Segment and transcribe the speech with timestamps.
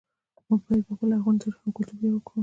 [0.47, 2.39] موږ باید په خپل لرغوني تاریخ او کلتور ویاړ وکړو